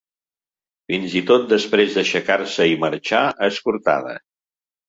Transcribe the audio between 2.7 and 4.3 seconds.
i marxar escortada.